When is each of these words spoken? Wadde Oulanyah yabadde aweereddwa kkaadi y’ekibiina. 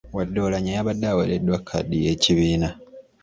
Wadde 0.15 0.37
Oulanyah 0.41 0.75
yabadde 0.77 1.05
aweereddwa 1.11 1.57
kkaadi 1.61 1.97
y’ekibiina. 2.05 2.69